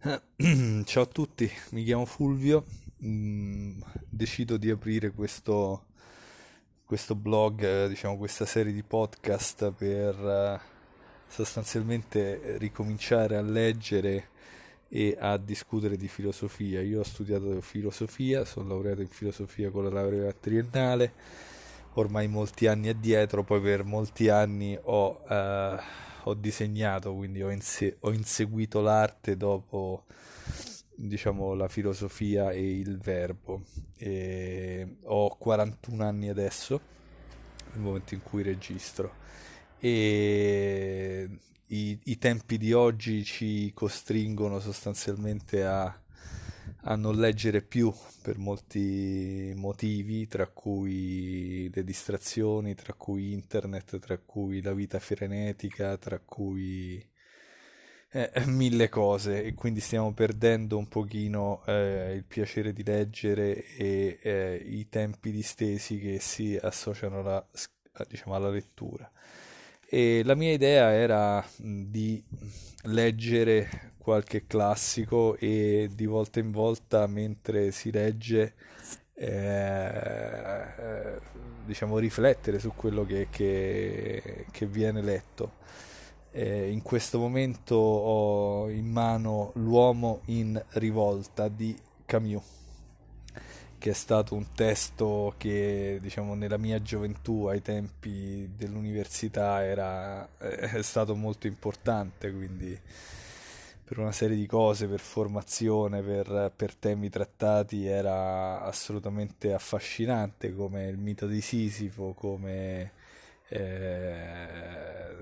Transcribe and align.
Ciao 0.86 1.02
a 1.02 1.06
tutti, 1.06 1.50
mi 1.72 1.84
chiamo 1.84 2.06
Fulvio, 2.06 2.64
mm, 3.04 3.82
decido 4.08 4.56
di 4.56 4.70
aprire 4.70 5.10
questo, 5.10 5.88
questo 6.86 7.14
blog, 7.14 7.62
eh, 7.62 7.86
diciamo 7.86 8.16
questa 8.16 8.46
serie 8.46 8.72
di 8.72 8.82
podcast 8.82 9.72
per 9.72 10.14
eh, 10.14 10.60
sostanzialmente 11.28 12.56
ricominciare 12.56 13.36
a 13.36 13.42
leggere 13.42 14.28
e 14.88 15.18
a 15.20 15.36
discutere 15.36 15.98
di 15.98 16.08
filosofia. 16.08 16.80
Io 16.80 17.00
ho 17.00 17.04
studiato 17.04 17.60
filosofia, 17.60 18.46
sono 18.46 18.68
laureato 18.68 19.02
in 19.02 19.08
filosofia 19.08 19.68
con 19.68 19.84
la 19.84 19.90
laurea 19.90 20.32
triennale, 20.32 21.12
ormai 21.94 22.26
molti 22.26 22.66
anni 22.66 22.88
addietro, 22.88 23.44
poi 23.44 23.60
per 23.60 23.84
molti 23.84 24.30
anni 24.30 24.78
ho... 24.80 25.22
Eh, 25.28 26.08
ho 26.24 26.34
disegnato, 26.34 27.14
quindi 27.14 27.42
ho, 27.42 27.50
inse- 27.50 27.96
ho 28.00 28.12
inseguito 28.12 28.80
l'arte 28.80 29.36
dopo 29.36 30.04
diciamo 30.94 31.54
la 31.54 31.68
filosofia 31.68 32.50
e 32.50 32.78
il 32.78 32.98
verbo. 32.98 33.62
E 33.96 34.96
ho 35.04 35.36
41 35.36 36.04
anni 36.04 36.28
adesso, 36.28 36.80
nel 37.72 37.80
momento 37.82 38.14
in 38.14 38.22
cui 38.22 38.42
registro. 38.42 39.14
E 39.78 41.28
i, 41.68 41.98
i 42.04 42.18
tempi 42.18 42.58
di 42.58 42.72
oggi 42.72 43.24
ci 43.24 43.72
costringono 43.74 44.60
sostanzialmente 44.60 45.64
a 45.64 45.99
a 46.82 46.96
non 46.96 47.16
leggere 47.18 47.62
più 47.62 47.92
per 48.22 48.38
molti 48.38 49.52
motivi, 49.56 50.26
tra 50.26 50.46
cui 50.46 51.70
le 51.72 51.84
distrazioni, 51.84 52.74
tra 52.74 52.94
cui 52.94 53.32
internet, 53.32 53.98
tra 53.98 54.18
cui 54.18 54.62
la 54.62 54.72
vita 54.72 54.98
frenetica, 54.98 55.96
tra 55.98 56.18
cui 56.18 57.04
eh, 58.12 58.30
mille 58.46 58.88
cose 58.88 59.42
e 59.44 59.54
quindi 59.54 59.80
stiamo 59.80 60.12
perdendo 60.12 60.76
un 60.78 60.88
pochino 60.88 61.62
eh, 61.66 62.14
il 62.14 62.24
piacere 62.24 62.72
di 62.72 62.82
leggere 62.82 63.64
e 63.76 64.18
eh, 64.22 64.62
i 64.64 64.88
tempi 64.88 65.30
distesi 65.30 65.98
che 65.98 66.18
si 66.20 66.58
associano 66.60 67.20
alla, 67.20 67.46
diciamo, 68.08 68.34
alla 68.34 68.50
lettura. 68.50 69.10
E 69.92 70.22
la 70.24 70.34
mia 70.34 70.52
idea 70.52 70.92
era 70.92 71.44
di 71.56 72.22
leggere 72.84 73.94
qualche 74.10 74.44
classico 74.48 75.36
e 75.36 75.88
di 75.94 76.04
volta 76.04 76.40
in 76.40 76.50
volta 76.50 77.06
mentre 77.06 77.70
si 77.70 77.92
legge 77.92 78.54
eh, 79.14 79.24
eh, 80.76 81.20
diciamo 81.64 81.96
riflettere 81.96 82.58
su 82.58 82.72
quello 82.74 83.04
che, 83.04 83.28
che, 83.30 84.46
che 84.50 84.66
viene 84.66 85.00
letto. 85.00 85.58
Eh, 86.32 86.70
in 86.72 86.82
questo 86.82 87.20
momento 87.20 87.76
ho 87.76 88.68
in 88.68 88.90
mano 88.90 89.52
L'uomo 89.54 90.22
in 90.26 90.60
rivolta 90.70 91.46
di 91.46 91.76
Camus 92.04 92.58
che 93.78 93.90
è 93.90 93.94
stato 93.94 94.34
un 94.34 94.52
testo 94.52 95.34
che 95.38 95.98
diciamo 96.02 96.34
nella 96.34 96.58
mia 96.58 96.82
gioventù 96.82 97.46
ai 97.46 97.62
tempi 97.62 98.50
dell'università 98.54 99.64
era 99.64 100.28
è 100.36 100.82
stato 100.82 101.16
molto 101.16 101.46
importante 101.46 102.30
quindi 102.30 102.78
per 103.90 103.98
una 103.98 104.12
serie 104.12 104.36
di 104.36 104.46
cose 104.46 104.86
per 104.86 105.00
formazione 105.00 106.00
per, 106.00 106.52
per 106.54 106.76
temi 106.76 107.08
trattati 107.08 107.86
era 107.86 108.62
assolutamente 108.62 109.52
affascinante 109.52 110.54
come 110.54 110.86
il 110.86 110.96
mito 110.96 111.26
di 111.26 111.40
Sisifo 111.40 112.12
come 112.12 112.92
eh, 113.48 115.16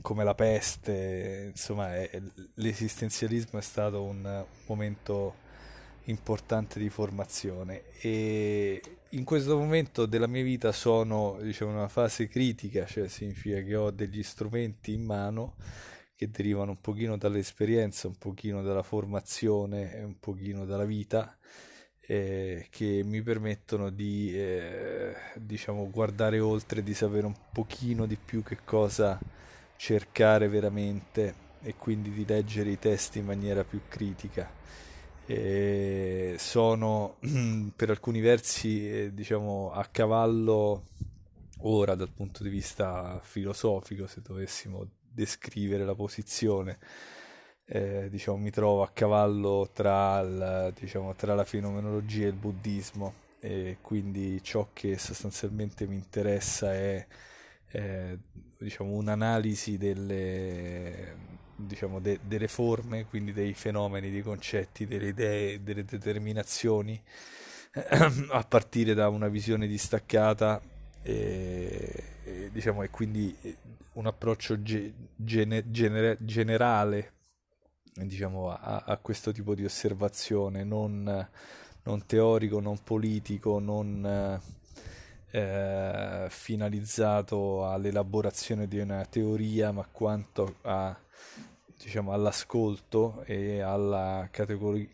come 0.00 0.24
la 0.24 0.34
peste. 0.34 1.48
Insomma 1.50 1.94
è, 1.94 2.22
l'esistenzialismo 2.54 3.58
è 3.58 3.62
stato 3.62 4.02
un, 4.02 4.46
momento 4.64 5.34
importante 6.04 6.78
di 6.78 6.88
formazione. 6.88 7.82
E 8.00 8.80
in 9.10 9.24
questo 9.24 9.58
momento 9.58 10.06
della 10.06 10.26
mia 10.26 10.42
vita 10.42 10.72
sono 10.72 11.36
diciamo, 11.42 11.72
in 11.72 11.76
una 11.76 11.88
fase 11.88 12.28
critica, 12.28 12.86
cioè 12.86 13.08
significa 13.08 13.60
che 13.60 13.76
ho 13.76 13.90
degli 13.90 14.22
strumenti 14.22 14.94
in 14.94 15.04
mano 15.04 15.56
che 16.20 16.28
derivano 16.30 16.72
un 16.72 16.80
pochino 16.82 17.16
dall'esperienza, 17.16 18.06
un 18.06 18.18
pochino 18.18 18.60
dalla 18.60 18.82
formazione 18.82 20.02
un 20.02 20.20
pochino 20.20 20.66
dalla 20.66 20.84
vita 20.84 21.34
eh, 22.02 22.66
che 22.68 23.00
mi 23.02 23.22
permettono 23.22 23.88
di 23.88 24.30
eh, 24.36 25.14
diciamo 25.36 25.88
guardare 25.88 26.38
oltre, 26.38 26.82
di 26.82 26.92
sapere 26.92 27.24
un 27.24 27.34
pochino 27.50 28.04
di 28.04 28.18
più 28.22 28.42
che 28.42 28.58
cosa 28.66 29.18
cercare 29.76 30.48
veramente 30.48 31.34
e 31.62 31.76
quindi 31.76 32.10
di 32.10 32.26
leggere 32.26 32.68
i 32.68 32.78
testi 32.78 33.20
in 33.20 33.24
maniera 33.24 33.64
più 33.64 33.80
critica. 33.88 34.52
E 35.24 36.34
sono 36.38 37.16
per 37.74 37.88
alcuni 37.88 38.20
versi 38.20 38.90
eh, 38.90 39.14
diciamo 39.14 39.72
a 39.72 39.86
cavallo 39.86 40.82
ora 41.60 41.94
dal 41.94 42.10
punto 42.10 42.42
di 42.42 42.50
vista 42.50 43.18
filosofico 43.22 44.06
se 44.06 44.20
dovessimo 44.20 44.86
descrivere 45.10 45.84
la 45.84 45.94
posizione. 45.94 46.78
Eh, 47.66 48.08
diciamo 48.10 48.36
mi 48.38 48.50
trovo 48.50 48.82
a 48.82 48.90
cavallo 48.90 49.70
tra, 49.72 50.20
il, 50.20 50.72
diciamo, 50.78 51.14
tra 51.14 51.34
la 51.34 51.44
fenomenologia 51.44 52.24
e 52.24 52.28
il 52.28 52.34
buddismo 52.34 53.14
e 53.38 53.78
quindi 53.80 54.42
ciò 54.42 54.68
che 54.72 54.98
sostanzialmente 54.98 55.86
mi 55.86 55.94
interessa 55.94 56.74
è 56.74 57.06
eh, 57.68 58.18
diciamo 58.58 58.90
un'analisi 58.90 59.78
delle 59.78 61.38
diciamo, 61.66 62.00
de- 62.00 62.20
delle 62.22 62.48
forme, 62.48 63.04
quindi 63.06 63.32
dei 63.32 63.54
fenomeni, 63.54 64.10
dei 64.10 64.22
concetti, 64.22 64.86
delle 64.86 65.08
idee, 65.08 65.62
delle 65.62 65.84
determinazioni, 65.84 67.00
a 68.30 68.44
partire 68.44 68.94
da 68.94 69.08
una 69.08 69.28
visione 69.28 69.66
distaccata 69.66 70.60
e, 71.02 72.04
e, 72.24 72.50
diciamo, 72.52 72.82
e 72.82 72.90
quindi 72.90 73.36
un 73.94 74.06
approccio 74.06 74.62
ge- 74.62 74.92
gene- 75.16 75.70
genere- 75.70 76.18
generale 76.20 77.12
diciamo, 77.94 78.50
a-, 78.50 78.84
a, 78.86 78.96
questo 78.98 79.32
tipo 79.32 79.54
di 79.54 79.64
osservazione, 79.64 80.64
non, 80.64 81.28
non 81.82 82.06
teorico, 82.06 82.60
non 82.60 82.78
politico, 82.82 83.58
non 83.58 84.40
eh, 85.32 86.26
finalizzato 86.28 87.66
all'elaborazione 87.68 88.66
di 88.66 88.78
una 88.78 89.04
teoria, 89.04 89.72
ma 89.72 89.86
quanto 89.90 90.56
a 90.62 90.96
diciamo, 91.76 92.12
all'ascolto 92.12 93.22
e 93.24 93.60
alla 93.60 94.28
categori- 94.30 94.88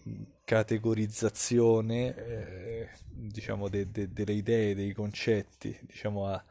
categorizzazione 0.45 2.15
eh, 2.17 2.89
diciamo, 3.11 3.69
de- 3.69 3.91
de- 3.91 4.13
delle 4.13 4.33
idee, 4.33 4.75
dei 4.75 4.93
concetti, 4.93 5.77
diciamo, 5.83 6.27
a- 6.29 6.45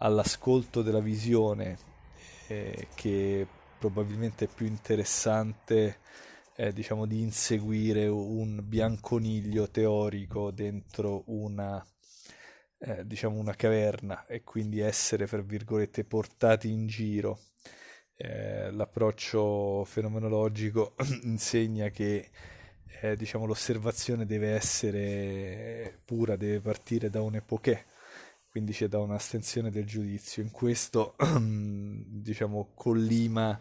all'ascolto 0.00 0.82
della 0.82 1.00
visione 1.00 1.78
eh, 2.48 2.88
che 2.94 3.46
probabilmente 3.78 4.44
è 4.44 4.48
più 4.48 4.66
interessante 4.66 5.98
eh, 6.56 6.72
diciamo, 6.74 7.06
di 7.06 7.22
inseguire 7.22 8.06
un 8.06 8.60
bianconiglio 8.62 9.70
teorico 9.70 10.50
dentro 10.50 11.22
una, 11.28 11.82
eh, 12.78 13.06
diciamo 13.06 13.38
una 13.38 13.54
caverna 13.54 14.26
e 14.26 14.42
quindi 14.42 14.80
essere, 14.80 15.26
fra 15.26 15.40
virgolette, 15.40 16.04
portati 16.04 16.70
in 16.70 16.86
giro. 16.86 17.38
Eh, 18.14 18.70
l'approccio 18.70 19.84
fenomenologico 19.86 20.94
insegna 21.24 21.88
che 21.88 22.28
eh, 23.00 23.16
diciamo, 23.16 23.46
l'osservazione 23.46 24.26
deve 24.26 24.50
essere 24.50 26.00
pura, 26.04 26.36
deve 26.36 26.60
partire 26.60 27.08
da 27.08 27.22
un'epoché, 27.22 27.86
quindi 28.50 28.72
c'è 28.72 28.88
da 28.88 28.98
un'astensione 28.98 29.70
del 29.70 29.86
giudizio. 29.86 30.42
In 30.42 30.50
questo 30.50 31.14
diciamo, 31.40 32.70
collima 32.74 33.58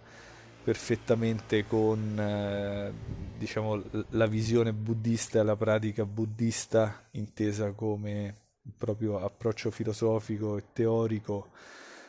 perfettamente 0.64 1.66
con 1.66 2.20
eh, 2.20 2.91
diciamo, 3.38 3.82
la 4.09 4.26
visione 4.26 4.74
buddista 4.74 5.40
e 5.40 5.44
la 5.44 5.56
pratica 5.56 6.06
buddista 6.06 7.08
intesa 7.12 7.72
come 7.72 8.36
proprio 8.78 9.20
approccio 9.20 9.72
filosofico 9.72 10.58
e 10.58 10.66
teorico 10.74 11.50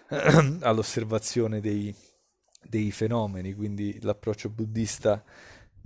all'osservazione 0.61 1.61
dei, 1.61 1.95
dei 2.63 2.91
fenomeni, 2.91 3.55
quindi 3.55 3.99
l'approccio 4.03 4.49
buddista, 4.49 5.23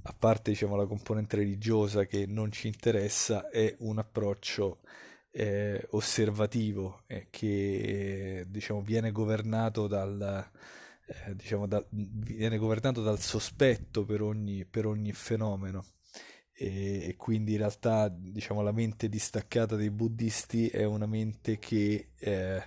a 0.03 0.15
parte 0.17 0.51
diciamo, 0.53 0.77
la 0.77 0.87
componente 0.87 1.37
religiosa 1.37 2.07
che 2.07 2.27
non 2.27 2.51
ci 2.53 2.69
interessa, 2.69 3.49
è 3.51 3.75
un 3.81 3.99
approccio 3.99 4.79
eh, 5.37 5.85
osservativo 5.91 7.03
eh, 7.09 7.27
che 7.29 8.45
diciamo, 8.49 8.81
viene 8.81 9.11
governato 9.11 9.89
dal... 9.89 10.51
Eh, 11.07 11.35
diciamo, 11.35 11.67
da, 11.67 11.85
viene 11.91 12.57
governato 12.57 13.03
dal 13.03 13.19
sospetto 13.19 14.05
per 14.05 14.23
ogni, 14.23 14.65
per 14.65 14.87
ogni 14.87 15.13
fenomeno. 15.13 15.85
E, 16.53 17.09
e, 17.09 17.17
quindi 17.17 17.53
in 17.53 17.59
realtà 17.59 18.09
diciamo, 18.09 18.63
la 18.63 18.73
mente 18.73 19.09
distaccata 19.09 19.75
dei 19.75 19.91
buddisti 19.91 20.69
è 20.69 20.85
una 20.85 21.07
mente 21.07 21.59
che 21.59 22.11
eh, 22.17 22.63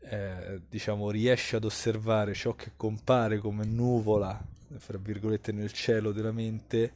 eh, 0.00 0.62
diciamo, 0.68 1.10
riesce 1.10 1.56
ad 1.56 1.64
osservare 1.64 2.34
ciò 2.34 2.54
che 2.54 2.72
compare 2.76 3.38
come 3.38 3.64
nuvola 3.64 4.44
fra 4.78 4.98
virgolette, 4.98 5.52
nel 5.52 5.72
cielo 5.72 6.10
della 6.10 6.32
mente 6.32 6.92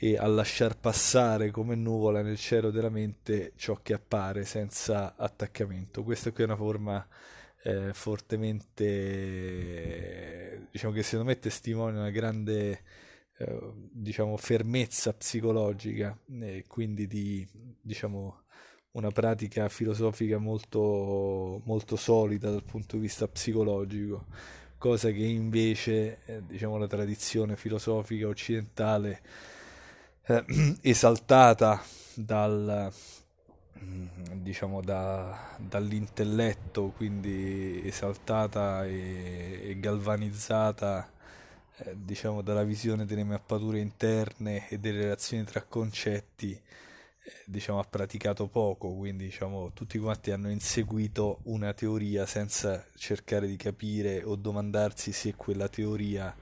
e 0.00 0.16
a 0.16 0.28
lasciar 0.28 0.78
passare 0.78 1.50
come 1.50 1.74
nuvola 1.74 2.22
nel 2.22 2.38
cielo 2.38 2.70
della 2.70 2.88
mente 2.88 3.50
ciò 3.56 3.80
che 3.82 3.94
appare 3.94 4.44
senza 4.44 5.16
attaccamento. 5.16 6.04
Questa 6.04 6.30
qui 6.30 6.44
è 6.44 6.46
una 6.46 6.54
forma 6.54 7.04
eh, 7.64 7.92
fortemente, 7.92 10.68
diciamo 10.70 10.92
che 10.92 11.02
secondo 11.02 11.30
me 11.30 11.40
testimonia 11.40 11.98
una 11.98 12.10
grande 12.10 12.82
eh, 13.38 13.72
diciamo, 13.90 14.36
fermezza 14.36 15.12
psicologica 15.14 16.16
e 16.42 16.64
quindi 16.68 17.08
di 17.08 17.44
diciamo, 17.80 18.42
una 18.92 19.10
pratica 19.10 19.68
filosofica 19.68 20.38
molto, 20.38 21.60
molto 21.64 21.96
solida 21.96 22.50
dal 22.50 22.62
punto 22.62 22.94
di 22.94 23.02
vista 23.02 23.26
psicologico, 23.26 24.26
cosa 24.78 25.10
che 25.10 25.24
invece 25.24 26.20
eh, 26.24 26.40
diciamo, 26.46 26.76
la 26.76 26.86
tradizione 26.86 27.56
filosofica 27.56 28.28
occidentale 28.28 29.22
eh, 30.28 30.44
esaltata 30.82 31.82
dal, 32.14 32.92
diciamo 34.34 34.82
da, 34.82 35.56
dall'intelletto, 35.58 36.92
quindi 36.96 37.80
esaltata 37.86 38.84
e, 38.84 39.60
e 39.64 39.80
galvanizzata 39.80 41.10
eh, 41.78 41.94
diciamo 41.96 42.42
dalla 42.42 42.64
visione 42.64 43.06
delle 43.06 43.24
mappature 43.24 43.80
interne 43.80 44.68
e 44.68 44.78
delle 44.78 45.00
relazioni 45.02 45.44
tra 45.44 45.62
concetti, 45.62 46.52
eh, 46.52 46.62
diciamo 47.46 47.78
ha 47.78 47.84
praticato 47.84 48.48
poco, 48.48 48.94
quindi 48.94 49.24
diciamo 49.24 49.72
tutti 49.72 49.98
quanti 49.98 50.30
hanno 50.30 50.50
inseguito 50.50 51.38
una 51.44 51.72
teoria 51.72 52.26
senza 52.26 52.84
cercare 52.96 53.46
di 53.46 53.56
capire 53.56 54.22
o 54.24 54.36
domandarsi 54.36 55.10
se 55.12 55.34
quella 55.36 55.68
teoria 55.68 56.34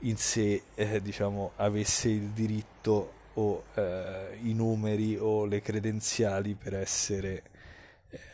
in 0.00 0.16
sé 0.16 0.62
eh, 0.74 1.00
diciamo 1.00 1.52
avesse 1.56 2.10
il 2.10 2.28
diritto 2.28 3.15
o 3.36 3.64
eh, 3.74 4.38
i 4.42 4.52
numeri 4.52 5.16
o 5.16 5.44
le 5.44 5.60
credenziali 5.60 6.54
per 6.54 6.74
essere 6.74 7.42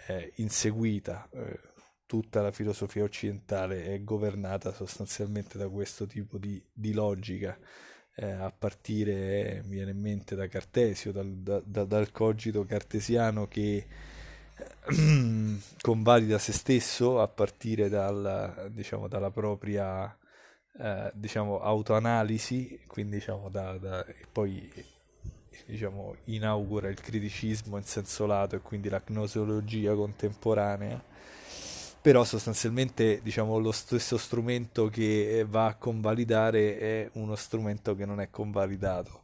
eh, 0.06 0.32
inseguita. 0.36 1.28
Eh, 1.32 1.70
tutta 2.06 2.42
la 2.42 2.52
filosofia 2.52 3.04
occidentale 3.04 3.86
è 3.86 4.02
governata 4.02 4.72
sostanzialmente 4.72 5.56
da 5.56 5.68
questo 5.68 6.06
tipo 6.06 6.36
di, 6.36 6.62
di 6.70 6.92
logica, 6.92 7.58
eh, 8.14 8.30
a 8.30 8.50
partire, 8.50 9.62
mi 9.64 9.76
viene 9.76 9.92
in 9.92 10.00
mente, 10.00 10.34
da 10.34 10.46
Cartesio, 10.46 11.10
dal, 11.10 11.32
da, 11.34 11.84
dal 11.84 12.12
cogito 12.12 12.66
cartesiano 12.66 13.48
che 13.48 13.86
convalida 15.80 16.38
se 16.38 16.52
stesso 16.52 17.20
a 17.20 17.28
partire 17.28 17.88
dal, 17.88 18.68
diciamo, 18.70 19.08
dalla 19.08 19.30
propria 19.30 20.14
eh, 20.78 21.10
diciamo, 21.14 21.60
autoanalisi, 21.60 22.80
quindi 22.86 23.16
diciamo, 23.16 23.48
da, 23.48 23.78
da, 23.78 24.04
poi 24.30 24.70
diciamo, 25.66 26.16
inaugura 26.24 26.88
il 26.88 27.00
criticismo 27.00 27.76
in 27.76 27.84
senso 27.84 28.26
lato 28.26 28.56
e 28.56 28.60
quindi 28.60 28.88
la 28.88 29.02
gnoseologia 29.04 29.94
contemporanea. 29.94 31.02
Però 32.02 32.24
sostanzialmente 32.24 33.20
diciamo 33.22 33.58
lo 33.58 33.70
stesso 33.70 34.18
strumento 34.18 34.88
che 34.88 35.46
va 35.48 35.66
a 35.66 35.74
convalidare 35.76 36.78
è 36.78 37.10
uno 37.12 37.36
strumento 37.36 37.94
che 37.94 38.04
non 38.04 38.20
è 38.20 38.28
convalidato. 38.28 39.20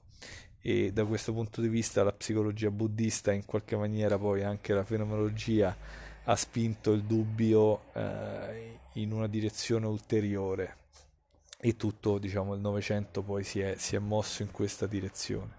E 0.61 0.93
da 0.93 1.05
questo 1.05 1.33
punto 1.33 1.61
di 1.61 1.69
vista 1.69 2.05
la 2.05 2.13
psicologia 2.13 2.71
buddista 2.71 3.33
in 3.33 3.45
qualche 3.45 3.77
maniera 3.77 4.17
poi 4.17 4.45
anche 4.45 4.75
la 4.75 4.85
fenomenologia 4.85 5.77
ha 6.25 6.37
spinto 6.37 6.93
il 6.93 7.03
dubbio 7.03 7.93
eh, 7.95 8.79
in 8.95 9.13
una 9.13 9.27
direzione 9.27 9.87
ulteriore. 9.87 10.77
E 11.59 11.77
tutto 11.77 12.19
diciamo 12.19 12.55
il 12.55 12.61
Novecento 12.61 13.23
poi 13.23 13.43
si 13.43 13.59
è, 13.59 13.75
si 13.77 13.97
è 13.97 13.99
mosso 13.99 14.43
in 14.43 14.53
questa 14.53 14.87
direzione 14.87 15.57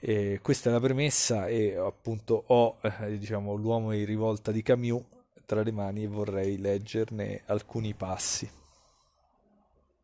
e 0.00 0.40
questa 0.42 0.70
è 0.70 0.72
la 0.72 0.80
premessa 0.80 1.48
e 1.48 1.76
appunto 1.76 2.44
ho 2.46 2.78
eh, 2.82 3.18
diciamo, 3.18 3.54
l'uomo 3.54 3.92
in 3.92 4.04
rivolta 4.04 4.52
di 4.52 4.62
Camus 4.62 5.02
tra 5.44 5.62
le 5.62 5.72
mani 5.72 6.04
e 6.04 6.08
vorrei 6.08 6.58
leggerne 6.58 7.42
alcuni 7.46 7.94
passi 7.94 8.57